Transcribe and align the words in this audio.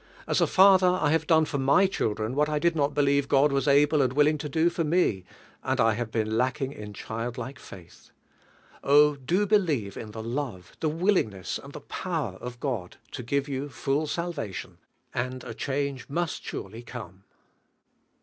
As 0.25 0.41
a 0.41 0.47
father 0.47 0.97
I 0.99 1.11
have 1.11 1.27
done 1.27 1.45
for 1.45 1.59
my 1.59 1.85
children 1.85 2.33
what 2.33 2.47
1 2.47 2.59
did 2.61 2.75
not 2.75 2.95
believe 2.95 3.27
God 3.27 3.51
was 3.51 3.67
able 3.67 4.01
and 4.01 4.13
willing 4.13 4.39
to 4.39 4.49
do 4.49 4.71
for 4.71 4.83
me, 4.83 5.25
and 5.61 5.79
1 5.79 5.95
have 5.97 6.15
1 6.15 6.21
n 6.25 6.37
lacking 6.39 6.71
in 6.71 6.91
chil.l 6.91 7.31
like 7.37 7.59
faith." 7.59 8.09
(Hi. 8.83 8.89
do 8.89 9.01
100 9.01 9.25
DIVINE 9.27 9.27
HEALING.• 9.27 9.47
believe 9.67 9.97
in 9.97 10.09
the 10.09 10.23
love, 10.23 10.75
the 10.79 10.89
willingness 10.89 11.59
and 11.59 11.87
power 11.87 12.39
of 12.39 12.59
God 12.59 12.97
to 13.11 13.21
give 13.21 13.47
yon 13.47 13.69
fall 13.69 14.07
salvation, 14.07 14.79
and 15.13 15.43
a 15.43 15.53
change 15.53 16.09
must 16.09 16.43
sorely 16.47 16.81
come. 16.81 17.23